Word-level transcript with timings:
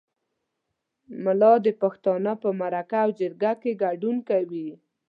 ملا 1.23 1.53
د 1.65 1.67
پښتانه 1.81 2.33
په 2.43 2.49
مرکه 2.59 2.97
او 3.05 3.09
جرګه 3.19 3.51
کې 3.61 3.71
ګډون 3.83 4.17
کوي. 4.29 4.67